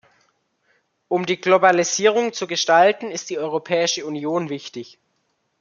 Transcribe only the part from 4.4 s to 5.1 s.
wichtig.